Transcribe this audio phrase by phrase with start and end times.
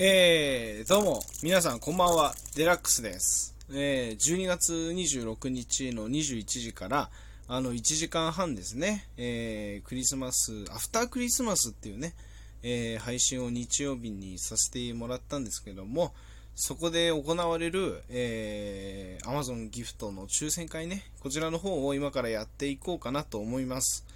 [0.00, 3.56] えー、どうも、皆さんこんばんは、デラックスです。
[3.72, 7.10] えー、12月26日の21時から、
[7.48, 12.14] あの、1時間半ですね、えー、クリスマス、アフタークリスマスっていうね、
[12.62, 16.14] えー、配信を日曜日にさせてもらったんですけども、
[16.54, 24.06] そこで行われる、えー、Amazon ギフトの抽選会ね、こちらの方を今からやっていこうかなと思います。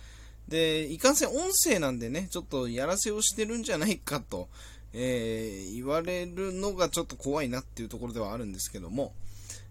[0.47, 4.49] で、いかんせん音声なんでね、ちょっとやらせをしてるんじゃないかと、
[4.95, 9.13] えー言われるのがちょっと怖いなっていうところではあるんですけども、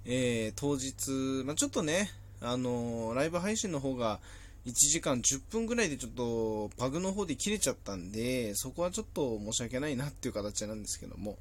[0.05, 2.09] えー当日、まあ、ちょっとね、
[2.41, 4.19] あのーライブ配信の方が
[4.65, 11.37] 1時間10分ぐらいでちょっとパグの方で切れちゃったんで、そこはちょっと申し訳ないなっていう形なんですけども、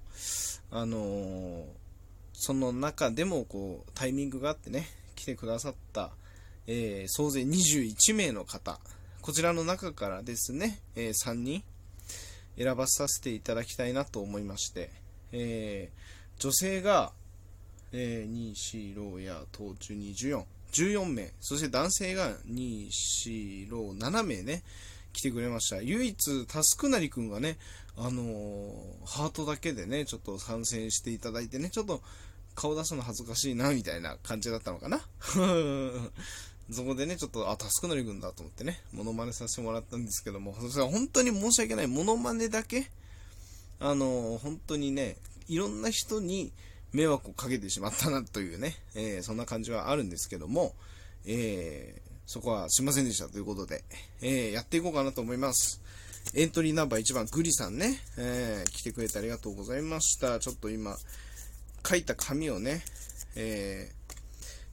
[0.70, 1.64] あの
[2.32, 6.10] その中でもこうタイミングがあってね、来てくださった、
[6.66, 8.80] え総勢21名の方、
[9.20, 11.62] こちらの中からですね、え3人、
[12.60, 14.90] 選ばさせていただきたいなと思いまして、
[15.32, 17.12] えー女性が、
[17.92, 24.62] えー、2、4、6や、等中に14、14名、そして男性が2、4、6、7名ね、
[25.12, 25.82] 来てくれました。
[25.82, 27.58] 唯一、タスクなりくんがね、
[27.98, 28.72] あのー
[29.04, 32.00] ハートだけでね、ちょっと参戦していただいてね、ちょっと
[32.54, 35.02] 顔出すの恥ずかしいな、みたいな感じだったのかな。
[36.72, 42.90] そこでね、ちょっと、あ、タスクなりくんだと思ってね、モノマネさせてもらったんですけども、それは本当に申し訳ない、モノマネだけ、
[43.80, 45.16] あの、本当にね、
[45.48, 46.52] いろんな人に
[46.92, 50.74] 迷惑をかけてしまったなというね、えーそんな感じはあるんですけども、
[51.26, 53.82] えーそこはすいませんでしたということで、
[54.20, 55.80] えーやっていこうかなと思います。
[56.34, 60.38] エントリーナンバー1番、グリさんね、えー来てくれてありがとうございました。
[60.38, 60.96] ちょっと今、
[61.84, 62.84] 書いた紙をね、
[63.34, 63.99] えー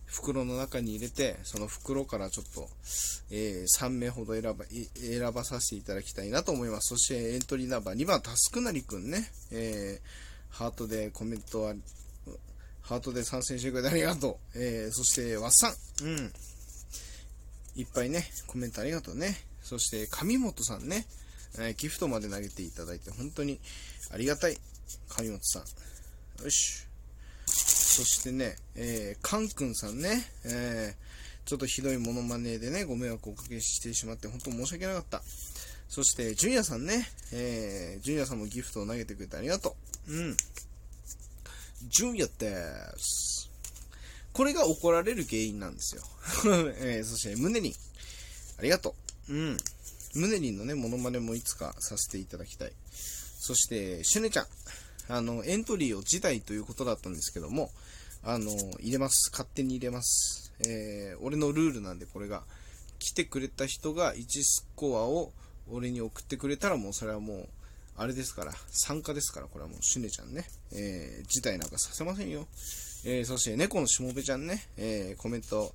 [0.08, 2.70] 袋の中に入れて、その袋からちょっと、
[3.30, 6.96] えー3名ほど選ば、選ばさせていただきたいなと思います。
[6.96, 11.76] そしてエントリーナンバー2番、タスクなりくんね、えーハートでコメントは、
[12.82, 14.60] ハートで参戦してくれてありがとう。
[14.60, 16.34] えーそして、ワッサン、うん。
[17.76, 19.38] いっぱいね、コメントありがとうね。
[19.62, 21.06] そして、上本さんね、
[21.56, 23.60] えーギフトまで投げていただいて、本当に
[24.10, 24.58] ありがたい。
[25.10, 26.44] 上本さん。
[26.44, 26.87] よし。
[27.98, 35.24] そしてね、えー、カン君さんね、えー、ちょっとひどいモノマネでね、ご迷惑をおかけしてしまって、本当申し訳なかった。
[35.90, 39.76] そして、ジュニアさんね、えー、ジュニアさんもギフトを投げてくれてありがと
[40.10, 40.14] う。
[40.14, 40.38] うん。
[41.90, 42.56] ジュニアで
[43.00, 43.50] す。
[44.32, 46.04] これが怒られる原因なんですよ。
[46.78, 47.74] えー、そして、ムネリン。
[48.60, 48.94] ありがと
[49.30, 49.34] う。
[49.34, 49.58] うん。
[50.14, 52.74] ムネリンのね、モノマネもいつかさせていただきたい。
[53.40, 54.48] そして、シュネちゃん。
[55.10, 57.72] あの、エントリーを辞退ということだったんですけども、
[58.24, 59.32] あの、入れます。
[59.32, 60.52] 勝手に入れます。
[60.68, 62.44] えー、俺のルールなんで、これが。
[63.00, 65.32] 来てくれた人が1スコアを
[65.70, 67.48] 俺に送ってくれたらもうそれはもう、
[67.96, 70.46] あれですから、参加ですから、これはもうシュネちゃんね。
[70.72, 72.48] えー、辞退なんかさせませんよ。
[73.06, 75.74] えー、そして猫のしもべちゃんね、えー、コメント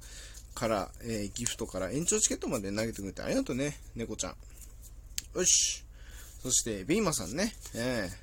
[0.55, 4.37] から、えー、ギフトから延長チケットまで投げてくれてありがとうね、猫ちゃん。
[5.39, 5.85] よし。
[6.43, 8.22] そして、ビーマさんね、えー、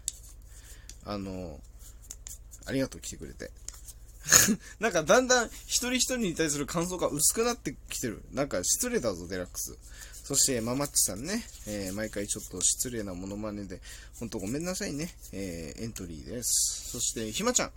[1.06, 1.60] あの、
[2.66, 3.52] ありがとう来てくれて。
[4.80, 8.24] なんかだんだん一人一人に対する感想が薄くなってきてる。
[8.32, 9.78] なんか失礼だぞ、デラックス。
[10.24, 13.82] そして、ママッチさんね、えー毎回ちょっと失礼なモノマネで、
[14.20, 15.16] ほんとごめんなさいね。
[15.32, 16.90] えーエントリーです。
[16.92, 17.72] そして、ひまちゃん。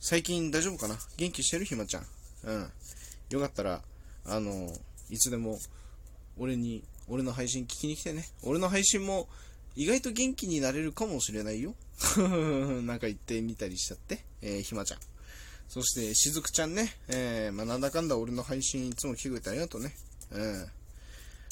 [0.00, 0.98] 最近大丈夫かな？
[1.16, 1.64] 元気してる？
[1.64, 2.06] ひまちゃん。
[2.44, 2.72] うん。
[3.30, 3.82] よかったら、
[4.26, 5.58] あの、いつでも、
[6.36, 8.28] 俺に、俺の配信聞きに来てね。
[8.42, 9.28] 俺の配信も、
[9.78, 11.72] 意外と元気になれるかもしれないよ。
[12.82, 14.24] なんか言ってみたりしちゃって。
[14.42, 14.98] えー、ひまちゃん。
[15.68, 16.96] そして、しずくちゃんね。
[17.06, 19.94] えー、まあ、なんだかんだ俺の配信いつも来てくてありがとうね。
[20.32, 20.66] うん。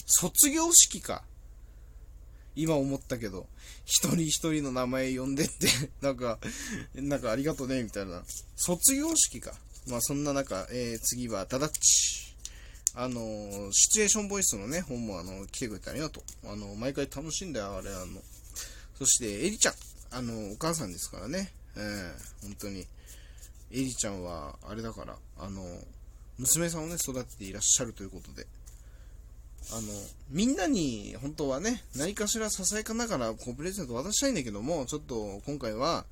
[0.07, 1.23] 卒業式か。
[2.57, 3.47] 今思ったけど、
[3.85, 5.69] 一人一人の名前呼んでって、
[6.03, 6.41] なんか、
[6.95, 8.25] なんかありがとね、みたいな。
[8.57, 9.57] 卒業式か。
[9.87, 12.26] まあそんな中、えー、次はダダッチ。
[12.99, 13.21] あの
[13.73, 16.51] シチュエーションボイスのね、本もあの、来てくれてありがとう。
[16.51, 18.23] あの、毎回楽しんだよ、あれ、あの。
[18.99, 19.75] そして、エリちゃん。
[20.13, 21.53] あの、お母さんですからね。
[21.77, 22.81] えー、本当に。
[22.81, 22.87] エ
[23.71, 25.63] リちゃんは、あれだから、あの、
[26.39, 28.47] 娘さんをね、育てていらっしゃるということで。
[29.73, 29.83] あの、
[30.31, 36.07] みんなに本当はね、何かしらささやかながらこうプレゼント渡したいんだけども、ちょっと今回は、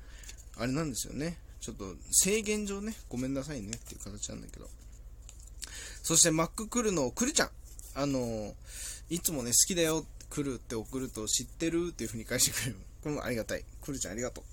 [0.57, 1.37] あれなんですよね。
[1.61, 4.69] ちょっと制限上ね、ごめんなさいねっていう形なんだけど。
[6.05, 7.49] そしてマッククルのクルちゃん。
[7.95, 8.53] あの、
[9.09, 12.75] いつもね、好きだよ、クルって送ると知ってるっていう風に返してくれる。
[13.01, 13.65] これもありがたい。
[13.81, 14.43] クルちゃんありがとう。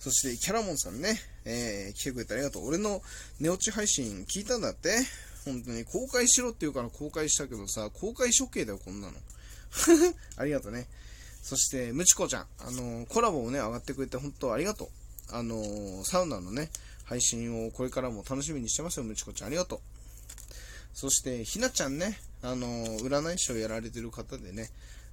[0.00, 2.66] そして、キャラモンさんね、えー、来てくれてありがとう。
[2.66, 3.02] 俺の
[3.38, 4.96] 寝落ち配信聞いたんだって
[5.44, 9.14] 本当に公開しろって言うから公開したけどさ、公開処刑だよ、こんなの。
[10.36, 10.88] ありがとうね。
[11.40, 12.46] そして、むちこちゃん。
[12.58, 14.88] あの、コラボをね、上がってくれて本当ありがとう。
[15.28, 16.68] あの、サウナのね、
[17.04, 19.46] 配信をこれからも楽しみにしてますよ、むちこちゃん。
[19.46, 19.80] ありがとう。
[20.94, 22.66] そして、ひなちゃんね、あの、
[23.00, 24.70] 占い師をやられてる方でね、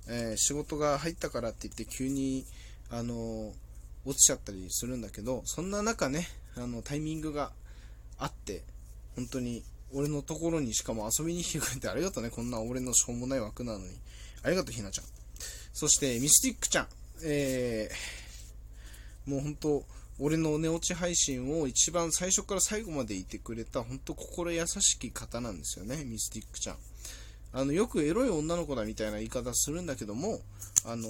[0.08, 2.46] えー、仕事が入ったからって言って急に、
[2.92, 3.52] あの、
[4.06, 7.52] 落ちちゃったりするんだけど、そんな中ね、あの、タイミングが
[8.20, 8.64] あって、
[9.16, 9.64] 本当に、
[9.94, 12.30] 俺のところにしかも遊びに来てくれてありがとうね。
[12.30, 13.98] こんな俺のしょうもない枠なのに。
[14.44, 15.06] ありがとう、ひなちゃん。
[15.74, 16.88] そして、ミスティックちゃん。
[17.24, 19.86] えー、もう本当、
[20.24, 26.76] 俺のお寝落ち配信を一番最初から最後までいてくれた、本当心優しき方なんですよね、ミスティックちゃん。
[27.54, 30.40] あの、よくエロい女の子だみたいな言い方するんだけども、
[30.86, 31.10] あの、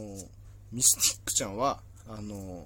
[0.72, 2.66] ミスティックちゃんは、あの、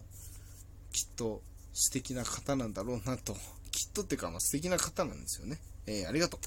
[0.92, 1.42] きっと
[1.74, 3.34] 素敵な方なんだろうなと。
[3.72, 5.58] きっとってか、まあ、素敵な方なんですよね。
[5.88, 6.40] えー、ありがとう。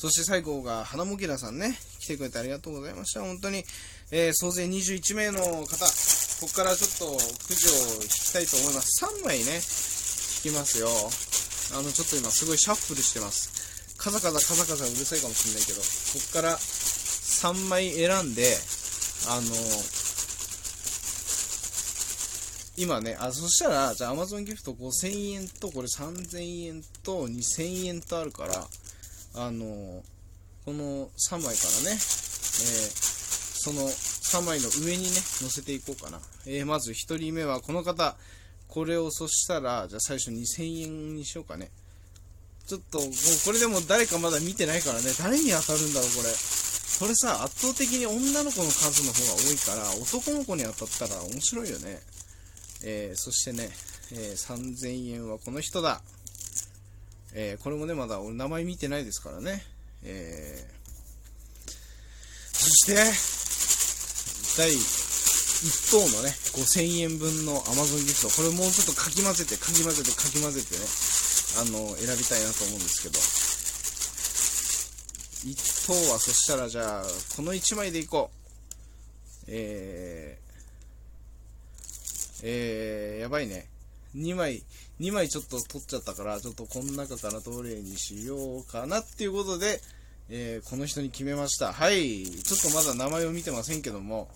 [0.00, 1.78] そして最後が、花もぎらさんね。
[2.00, 3.20] 来てくれてありがとうございました。
[3.20, 3.64] 本当に、
[4.10, 5.86] えー、総勢21名の方、
[6.40, 9.04] ここからちょっとくじを引きたいと思います。
[9.04, 9.58] 3枚ね、
[10.44, 10.86] 引きますよ。
[11.74, 13.96] あの、ちょっと今すごいシャッフルしてます。
[13.98, 15.86] カサカサカサカサうるさいかもしんないけど、こ
[16.22, 18.56] っから3枚選んで、
[19.28, 19.42] あの
[22.78, 28.64] 今ね、あ、そしたら、じゃあ Amazon ギフト5000円と、これ3000円と2000円とあるから、
[29.34, 30.02] あの
[30.64, 33.90] この3枚からね、えー、その
[34.28, 36.20] 3枚の上にね、載せていこうかな。
[36.46, 38.16] えー、まず1人目はこの方。
[38.68, 41.70] これをそしたら、じゃあ最初2000円にしようかね。
[42.66, 43.08] ちょっと、もう
[43.46, 46.28] これでも誰かまだ見てないからね、誰に当たるんだろう、これ。
[46.98, 52.00] これさ、圧倒的に女の子の数の方が多いから、男の子に当たったら面白いよね。
[52.82, 53.70] えー、そしてね、
[54.12, 56.02] えー、3000円はこの人だ。
[57.32, 59.64] えー、これもね、まだ俺名前見てないですからね。
[60.02, 61.72] えー、
[62.52, 63.37] そして、
[64.58, 68.28] 第1等のね、5000円分の Amazon ギフト。
[68.28, 70.82] これもうちょっとかき混ぜて、かき混ぜて、かき混ぜてね。
[71.62, 73.18] あの、選びたいなと思うんですけど。
[75.46, 77.04] 1等はそしたらじゃあ、
[77.36, 79.44] この1枚でいこう。
[79.46, 83.68] えー、えー、やばいね。
[84.16, 84.64] 2枚、
[84.98, 89.80] 2枚ちょっと取っちゃったから、ちょっとこの中からどれにしようかなっていうことで、
[90.30, 91.72] えー、この人に決めました。
[91.72, 92.24] はい。
[92.24, 94.28] ちょっとまだ名前を見てませんけども、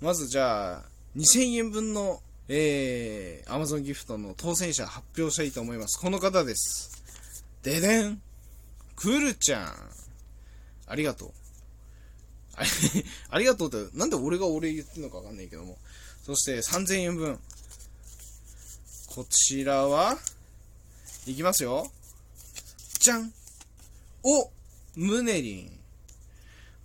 [0.00, 0.82] まずじゃあ、
[1.16, 6.00] 2000円分のえー、Amazon ギフトの当選者発表したいと思います。
[6.00, 7.02] この方です。
[7.62, 8.20] ででん
[8.94, 9.74] くるちゃん
[10.86, 11.32] ありがとう。
[13.28, 15.76] ありがとうって、なんで俺が俺言ってんのかわかんないけども。
[16.24, 17.38] そして3000円分。
[19.08, 20.16] こちらは、
[21.26, 21.90] いきますよ。
[23.00, 23.32] じゃん
[24.22, 24.50] お
[24.94, 25.78] ムネリン。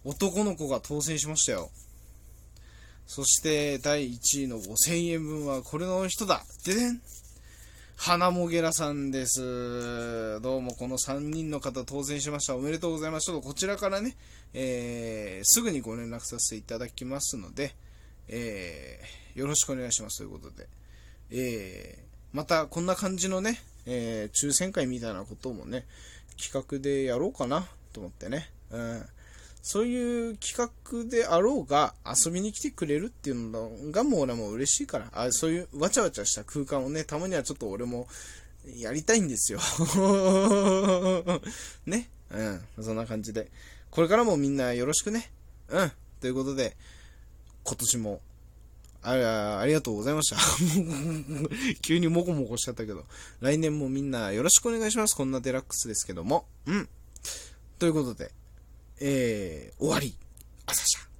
[0.04, 1.69] 男の子が当選しましたよ。
[3.13, 6.46] そして第1位の5000円分はこれの人だ。
[6.66, 7.02] ででん
[7.98, 10.40] 花もげらさんです。
[10.40, 12.56] どうもこの3人の方当選しました。
[12.56, 13.25] おめでとうございます。
[13.25, 14.16] ちょっとこちらからね、
[14.54, 17.75] えー、すぐにご連絡させていただきますので、
[18.30, 20.69] えー、よろしくお願いしますということで、
[21.31, 25.84] えー、またこんな感じのね、え、抽選会みたいなこともね、
[26.42, 28.50] 企画でやろうかなと思ってね。
[28.72, 29.06] うん
[29.62, 38.07] そういう企画であろうが遊びに来てくれるっていうのがもう俺も嬉しいから、あそういうわちゃわちゃした空間をね、たまにはちょっと俺も
[38.76, 39.59] やりたいんですよ。
[41.85, 42.09] ね？
[42.31, 42.83] うん。
[42.83, 43.52] そんな感じで。
[43.90, 45.31] これからもみんなよろしくね。
[45.69, 45.92] うん。
[46.19, 46.76] ということで、
[47.64, 48.21] 今年も、
[49.04, 50.38] あありがとうございました。
[51.81, 53.06] 急にモコモコしちゃったけど、
[53.40, 55.16] 来年もみんなよろしくお願いします。
[55.16, 56.45] こんなデラックスですけども。
[56.68, 56.88] うん。
[57.80, 58.31] ということで、
[59.02, 60.16] えー、終わり。
[60.68, 61.10] 朝シャ。